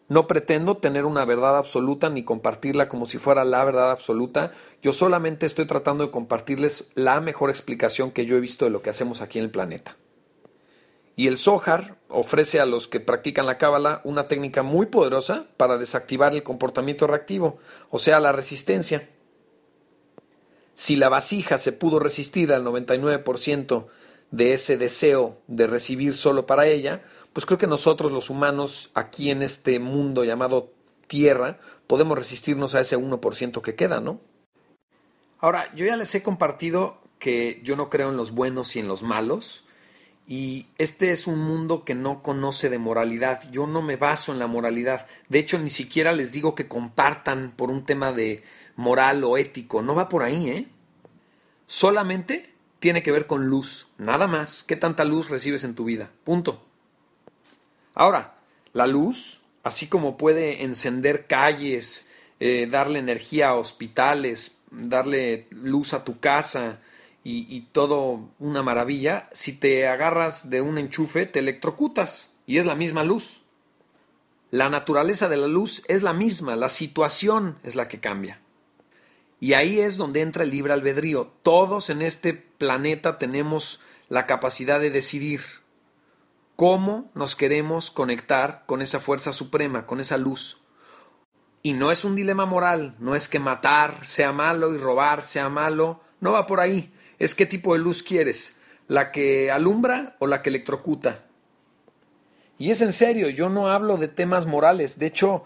No 0.08 0.28
pretendo 0.28 0.76
tener 0.76 1.06
una 1.06 1.24
verdad 1.24 1.58
absoluta 1.58 2.10
ni 2.10 2.24
compartirla 2.24 2.90
como 2.90 3.06
si 3.06 3.18
fuera 3.18 3.46
la 3.46 3.64
verdad 3.64 3.92
absoluta. 3.92 4.52
Yo 4.82 4.92
solamente 4.92 5.46
estoy 5.46 5.66
tratando 5.66 6.06
de 6.06 6.12
compartirles 6.12 6.92
la 6.96 7.22
mejor 7.22 7.50
explicación 7.50 8.12
que 8.12 8.26
yo 8.26 8.36
he 8.36 8.42
visto 8.42 8.66
de 8.66 8.72
lo 8.72 8.82
que 8.82 8.90
hacemos 8.90 9.22
aquí 9.22 9.40
en 9.40 9.46
el 9.46 9.52
planeta. 9.52 9.96
Y 11.16 11.28
el 11.28 11.38
Zohar 11.38 11.98
ofrece 12.10 12.60
a 12.60 12.66
los 12.66 12.88
que 12.88 13.00
practican 13.00 13.46
la 13.46 13.58
Cábala 13.58 14.02
una 14.04 14.28
técnica 14.28 14.64
muy 14.64 14.88
poderosa 14.88 15.46
para 15.56 15.78
desactivar 15.78 16.34
el 16.34 16.44
comportamiento 16.44 17.08
reactivo, 17.08 17.60
o 17.90 18.00
sea, 18.00 18.20
la 18.20 18.32
resistencia. 18.32 19.10
Si 20.74 20.96
la 20.96 21.10
vasija 21.10 21.58
se 21.58 21.74
pudo 21.74 22.00
resistir 22.00 22.52
al 22.52 22.66
99% 22.66 23.88
de 24.32 24.54
ese 24.54 24.78
deseo 24.78 25.38
de 25.48 25.68
recibir 25.68 26.16
solo 26.16 26.46
para 26.46 26.68
ella, 26.68 27.04
pues 27.34 27.46
creo 27.46 27.58
que 27.58 27.68
nosotros 27.68 28.12
los 28.12 28.30
humanos 28.30 28.90
aquí 28.94 29.30
en 29.30 29.42
este 29.42 29.80
mundo 29.80 30.24
llamado 30.24 30.74
Tierra 31.08 31.60
podemos 31.88 32.18
resistirnos 32.18 32.74
a 32.74 32.82
ese 32.82 32.98
1% 32.98 33.62
que 33.62 33.76
queda, 33.76 34.00
¿no? 34.00 34.22
Ahora, 35.40 35.74
yo 35.76 35.86
ya 35.86 35.98
les 35.98 36.14
he 36.16 36.24
compartido 36.24 37.02
que 37.20 37.62
yo 37.64 37.76
no 37.76 37.90
creo 37.90 38.10
en 38.10 38.18
los 38.18 38.32
buenos 38.32 38.76
y 38.76 38.80
en 38.80 38.88
los 38.88 39.04
malos, 39.04 39.66
y 40.28 40.68
este 40.78 41.12
es 41.12 41.28
un 41.28 41.40
mundo 41.40 41.84
que 41.84 41.96
no 41.96 42.24
conoce 42.24 42.70
de 42.70 42.80
moralidad. 42.80 43.42
Yo 43.52 43.68
no 43.68 43.82
me 43.82 43.98
baso 43.98 44.32
en 44.32 44.40
la 44.40 44.48
moralidad. 44.48 45.08
De 45.28 45.40
hecho, 45.40 45.60
ni 45.60 45.70
siquiera 45.70 46.14
les 46.14 46.32
digo 46.32 46.56
que 46.56 46.70
compartan 46.70 47.52
por 47.56 47.70
un 47.70 47.84
tema 47.84 48.14
de 48.14 48.44
moral 48.78 49.24
o 49.26 49.38
ético. 49.38 49.82
No 49.82 49.94
va 49.94 50.08
por 50.08 50.24
ahí, 50.24 50.50
¿eh? 50.50 50.68
Solamente 51.68 52.50
tiene 52.82 53.04
que 53.04 53.12
ver 53.12 53.28
con 53.28 53.46
luz, 53.46 53.90
nada 54.00 54.26
más. 54.28 54.64
¿Qué 54.64 54.76
tanta 54.76 55.06
luz 55.06 55.30
recibes 55.30 55.64
en 55.64 55.76
tu 55.76 55.86
vida? 55.86 56.10
Punto. 56.24 56.66
Ahora, 57.94 58.40
la 58.74 58.88
luz, 58.88 59.42
así 59.62 59.86
como 59.86 60.18
puede 60.18 60.64
encender 60.64 61.28
calles, 61.28 62.10
eh, 62.40 62.68
darle 62.70 62.98
energía 62.98 63.50
a 63.50 63.56
hospitales, 63.56 64.58
darle 64.72 65.46
luz 65.52 65.94
a 65.94 66.04
tu 66.04 66.20
casa 66.20 66.80
y, 67.24 67.46
y 67.56 67.68
todo 67.72 68.32
una 68.40 68.64
maravilla, 68.64 69.30
si 69.32 69.54
te 69.54 69.88
agarras 69.88 70.50
de 70.50 70.62
un 70.62 70.80
enchufe 70.80 71.28
te 71.28 71.38
electrocutas 71.38 72.34
y 72.48 72.58
es 72.58 72.66
la 72.66 72.74
misma 72.74 73.04
luz. 73.04 73.44
La 74.50 74.72
naturaleza 74.72 75.30
de 75.30 75.38
la 75.38 75.48
luz 75.48 75.84
es 75.88 76.02
la 76.02 76.14
misma, 76.14 76.56
la 76.56 76.68
situación 76.68 77.60
es 77.62 77.76
la 77.76 77.88
que 77.88 78.00
cambia. 78.00 78.42
Y 79.42 79.54
ahí 79.54 79.80
es 79.82 79.98
donde 79.98 80.22
entra 80.22 80.44
el 80.44 80.52
libre 80.52 80.72
albedrío. 80.72 81.34
Todos 81.42 81.90
en 81.90 82.04
este 82.04 82.36
planeta 82.36 83.18
tenemos 83.18 83.82
la 84.08 84.28
capacidad 84.28 84.80
de 84.80 84.92
decidir 84.92 85.42
cómo 86.56 87.10
nos 87.16 87.36
queremos 87.36 87.90
conectar 87.90 88.64
con 88.68 88.84
esa 88.84 89.00
fuerza 89.00 89.34
suprema, 89.34 89.88
con 89.88 90.00
esa 90.00 90.20
luz. 90.20 90.62
Y 91.64 91.74
no 91.74 91.90
es 91.90 92.06
un 92.06 92.16
dilema 92.16 92.46
moral, 92.46 92.96
no 93.00 93.16
es 93.16 93.28
que 93.28 93.40
matar 93.40 94.06
sea 94.06 94.32
malo 94.32 94.76
y 94.76 94.78
robar 94.78 95.24
sea 95.24 95.50
malo, 95.50 96.02
no 96.20 96.34
va 96.34 96.46
por 96.46 96.60
ahí. 96.60 96.94
Es 97.18 97.34
qué 97.34 97.48
tipo 97.48 97.74
de 97.74 97.80
luz 97.80 98.04
quieres, 98.04 98.60
la 98.88 99.12
que 99.12 99.50
alumbra 99.50 100.18
o 100.20 100.28
la 100.28 100.44
que 100.44 100.50
electrocuta. 100.50 101.26
Y 102.60 102.70
es 102.70 102.84
en 102.84 102.94
serio, 102.94 103.28
yo 103.30 103.50
no 103.50 103.72
hablo 103.72 103.98
de 103.98 104.08
temas 104.08 104.46
morales, 104.46 105.00
de 105.00 105.08
hecho, 105.08 105.46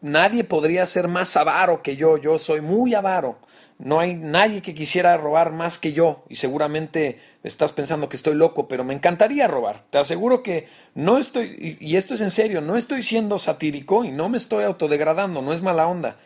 nadie 0.00 0.44
podría 0.44 0.86
ser 0.86 1.08
más 1.08 1.36
avaro 1.36 1.82
que 1.82 1.96
yo, 1.96 2.16
yo 2.16 2.38
soy 2.38 2.60
muy 2.60 2.94
avaro. 2.94 3.38
No 3.78 3.98
hay 3.98 4.14
nadie 4.14 4.60
que 4.60 4.74
quisiera 4.74 5.16
robar 5.16 5.52
más 5.52 5.78
que 5.78 5.94
yo 5.94 6.24
y 6.28 6.34
seguramente 6.34 7.18
estás 7.42 7.72
pensando 7.72 8.10
que 8.10 8.16
estoy 8.16 8.34
loco, 8.34 8.68
pero 8.68 8.84
me 8.84 8.92
encantaría 8.92 9.48
robar. 9.48 9.84
Te 9.88 9.96
aseguro 9.96 10.42
que 10.42 10.68
no 10.94 11.16
estoy, 11.16 11.78
y 11.80 11.96
esto 11.96 12.12
es 12.12 12.20
en 12.20 12.30
serio, 12.30 12.60
no 12.60 12.76
estoy 12.76 13.02
siendo 13.02 13.38
satírico 13.38 14.04
y 14.04 14.12
no 14.12 14.28
me 14.28 14.36
estoy 14.36 14.64
autodegradando, 14.64 15.40
no 15.40 15.54
es 15.54 15.62
mala 15.62 15.86
onda. 15.86 16.18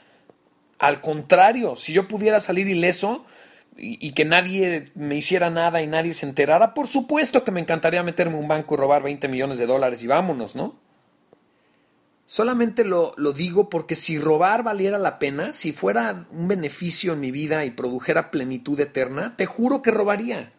Al 0.81 1.01
contrario, 1.01 1.77
si 1.77 1.93
yo 1.93 2.09
pudiera 2.09 2.41
salir 2.41 2.67
ileso 2.67 3.25
y, 3.77 4.05
y 4.05 4.15
que 4.15 4.25
nadie 4.25 4.87
me 4.97 5.15
hiciera 5.15 5.49
nada 5.49 5.81
y 5.81 5.87
nadie 5.87 6.13
se 6.13 6.27
enterara, 6.27 6.75
por 6.75 6.89
supuesto 6.89 7.45
que 7.45 7.53
me 7.53 7.61
encantaría 7.61 8.03
meterme 8.03 8.35
en 8.37 8.43
un 8.43 8.49
banco 8.49 8.75
y 8.75 8.79
robar 8.79 9.05
20 9.05 9.29
millones 9.29 9.59
de 9.59 9.67
dólares 9.67 10.03
y 10.03 10.09
vámonos, 10.09 10.57
¿no? 10.57 10.75
Solamente 12.27 12.85
lo, 12.85 13.13
lo, 13.17 13.33
digo 13.33 13.69
porque 13.69 13.97
si 13.97 14.19
robar 14.19 14.63
valiera 14.63 14.99
la 14.99 15.19
pena, 15.19 15.53
si 15.53 15.73
fuera 15.73 16.25
un 16.31 16.49
beneficio 16.49 17.13
en 17.13 17.21
mi 17.21 17.31
vida 17.31 17.65
y 17.65 17.71
produjera 17.71 18.31
plenitud 18.31 18.81
eterna, 18.81 19.37
te 19.37 19.47
juro 19.47 19.83
que 19.83 19.91
robaría. 19.91 20.53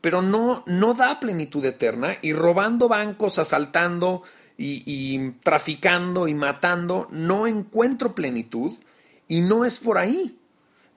Pero 0.00 0.22
no, 0.22 0.64
no 0.66 0.94
da 0.94 1.20
plenitud 1.20 1.64
eterna 1.64 2.16
y 2.22 2.32
robando 2.32 2.88
bancos, 2.88 3.38
asaltando 3.38 4.22
y, 4.56 4.82
y 4.86 5.32
traficando 5.42 6.28
y 6.28 6.34
matando, 6.34 7.08
no 7.10 7.46
encuentro 7.46 8.14
plenitud 8.14 8.78
y 9.28 9.42
no 9.42 9.64
es 9.64 9.78
por 9.78 9.98
ahí 9.98 10.38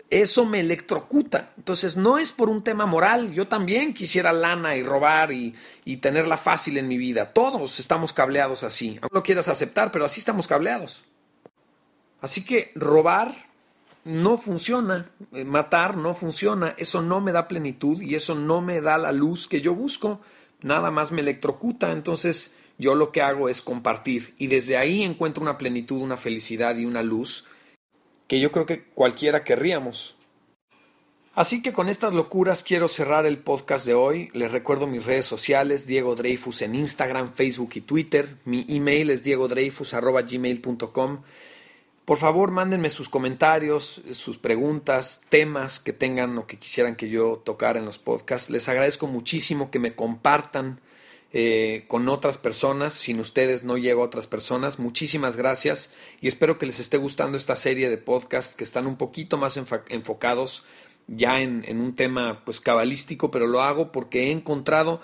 eso 0.09 0.45
me 0.45 0.59
electrocuta. 0.59 1.53
Entonces 1.57 1.97
no 1.97 2.17
es 2.17 2.31
por 2.31 2.49
un 2.49 2.63
tema 2.63 2.85
moral, 2.85 3.33
yo 3.33 3.47
también 3.47 3.93
quisiera 3.93 4.31
lana 4.33 4.75
y 4.75 4.83
robar 4.83 5.31
y, 5.31 5.55
y, 5.83 5.97
tenerla 5.97 6.37
fácil 6.37 6.77
en 6.77 6.87
mi 6.87 6.97
vida. 6.97 7.33
Todos 7.33 7.79
estamos 7.79 8.13
cableados 8.13 8.63
así. 8.63 8.99
No 9.01 9.09
lo 9.11 9.23
quieras 9.23 9.47
aceptar, 9.47 9.91
pero 9.91 10.05
así 10.05 10.19
estamos 10.19 10.47
cableados. 10.47 11.05
Así 12.21 12.43
que 12.43 12.71
robar 12.75 13.35
no 14.05 14.37
funciona, 14.37 15.09
eh, 15.33 15.43
matar 15.43 15.97
no 15.97 16.13
funciona, 16.13 16.75
eso 16.77 17.01
no 17.01 17.21
me 17.21 17.31
da 17.31 17.47
plenitud 17.47 18.01
y 18.01 18.15
eso 18.15 18.35
no 18.35 18.61
me 18.61 18.79
da 18.79 18.97
la 18.97 19.11
luz 19.11 19.47
que 19.47 19.61
yo 19.61 19.73
busco, 19.73 20.21
nada 20.61 20.91
más 20.91 21.11
me 21.11 21.21
electrocuta. 21.21 21.91
Entonces 21.91 22.55
yo 22.77 22.95
lo 22.95 23.11
que 23.11 23.21
hago 23.21 23.49
es 23.49 23.61
compartir 23.61 24.35
y 24.37 24.47
desde 24.47 24.77
ahí 24.77 25.03
encuentro 25.03 25.41
una 25.41 25.57
plenitud, 25.57 26.01
una 26.01 26.17
felicidad 26.17 26.77
y 26.77 26.85
una 26.85 27.03
luz 27.03 27.45
que 28.27 28.39
yo 28.39 28.51
creo 28.51 28.65
que 28.65 28.83
cualquiera 28.83 29.43
querríamos. 29.43 30.17
Así 31.35 31.61
que 31.61 31.73
con 31.73 31.89
estas 31.89 32.13
locuras 32.13 32.63
quiero 32.63 32.87
cerrar 32.87 33.25
el 33.25 33.39
podcast 33.39 33.85
de 33.85 33.93
hoy. 33.93 34.29
Les 34.33 34.49
recuerdo 34.51 34.87
mis 34.87 35.05
redes 35.05 35.25
sociales, 35.25 35.85
Diego 35.85 36.15
Dreyfus 36.15 36.61
en 36.61 36.75
Instagram, 36.75 37.33
Facebook 37.33 37.71
y 37.75 37.81
Twitter. 37.81 38.37
Mi 38.45 38.65
email 38.69 39.09
es 39.09 39.21
diegodreyfus.gmail.com. 39.23 41.23
Por 42.05 42.17
favor, 42.17 42.51
mándenme 42.51 42.89
sus 42.89 43.09
comentarios, 43.09 44.01
sus 44.11 44.37
preguntas, 44.37 45.23
temas 45.27 45.81
que 45.81 45.91
tengan 45.91 46.37
o 46.37 46.47
que 46.47 46.57
quisieran 46.57 46.95
que 46.95 47.09
yo 47.09 47.41
tocara 47.43 47.79
en 47.79 47.85
los 47.85 47.97
podcasts. 47.97 48.49
Les 48.49 48.69
agradezco 48.69 49.07
muchísimo 49.07 49.71
que 49.71 49.79
me 49.79 49.93
compartan 49.93 50.79
eh, 51.37 51.83
con 51.89 52.07
otras 52.07 52.37
personas. 52.37 52.93
Sin 52.93 53.19
ustedes 53.19 53.65
no 53.65 53.75
llego 53.75 54.01
a 54.01 54.05
otras 54.05 54.25
personas. 54.25 54.79
Muchísimas 54.79 55.35
gracias 55.35 55.93
y 56.21 56.29
espero 56.29 56.57
que 56.57 56.65
les 56.65 56.79
esté 56.79 56.95
gustando 56.95 57.37
esta 57.37 57.57
serie 57.57 57.89
de 57.89 57.97
podcasts 57.97 58.55
que 58.55 58.63
están 58.63 58.87
un 58.87 58.95
poquito 58.95 59.37
más 59.37 59.57
enfocados 59.57 60.63
ya 61.07 61.41
en, 61.41 61.65
un 61.77 61.93
tema 61.93 62.45
pues 62.45 62.61
cabalístico, 62.61 63.31
pero 63.31 63.47
lo 63.47 63.61
hago 63.61 63.91
porque 63.91 64.27
he 64.27 64.31
encontrado 64.31 65.01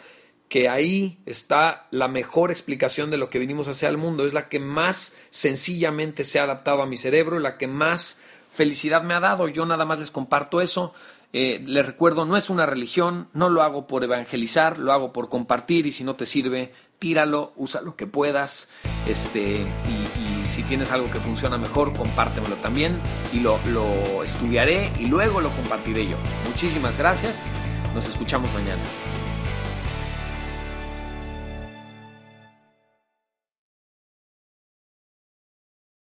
que 0.48 0.70
ahí 0.70 1.20
está 1.26 1.90
la 1.92 2.08
mejor 2.08 2.50
explicación 2.50 3.10
de 3.10 3.18
lo 3.18 3.30
que 3.30 3.40
vinimos 3.40 3.68
a 3.68 3.72
hacer 3.72 3.90
al 3.90 3.98
mundo. 3.98 4.26
Es 4.26 4.32
la 4.32 4.48
que 4.48 4.60
más 4.60 5.18
sencillamente 5.32 6.24
se 6.24 6.40
ha 6.40 6.44
adaptado 6.44 6.82
a 6.82 6.86
mi 6.86 6.96
cerebro, 6.96 7.40
la 7.40 7.58
que 7.58 7.68
más 7.68 8.22
felicidad 8.54 9.04
me 9.04 9.16
ha 9.16 9.20
dado. 9.20 9.50
Yo 9.50 9.66
nada 9.66 9.84
más 9.84 10.00
les 10.00 10.12
comparto 10.12 10.62
eso. 10.62 10.94
Eh, 11.34 11.62
les 11.66 11.86
recuerdo, 11.86 12.26
no 12.26 12.36
es 12.36 12.50
una 12.50 12.66
religión, 12.66 13.30
no 13.34 13.50
lo 13.50 13.62
hago 13.62 13.88
por 13.88 14.04
evangelizar, 14.04 14.78
lo 14.78 14.92
hago 14.92 15.14
por 15.14 15.30
compartir 15.30 15.88
y 15.88 15.92
si 15.92 16.04
no 16.04 16.16
te 16.16 16.26
sirve, 16.26 16.74
tíralo, 17.00 17.54
usa 17.56 17.82
lo 17.82 17.96
que 17.96 18.08
puedas. 18.08 18.70
Este, 19.08 19.62
y, 19.62 20.46
si 20.46 20.64
tienes 20.64 20.92
algo 20.92 21.10
que 21.10 21.20
funciona 21.20 21.58
mejor, 21.58 21.94
compártemelo 21.94 22.58
también 22.58 23.00
y 23.32 23.40
lo, 23.40 23.58
lo 23.68 24.22
estudiaré 24.22 24.92
y 25.00 25.06
luego 25.06 25.40
lo 25.40 25.50
compartiré 25.52 26.06
yo. 26.06 26.18
Muchísimas 26.50 26.98
gracias. 26.98 27.48
Nos 27.94 28.08
escuchamos 28.08 28.52
mañana. 28.54 28.82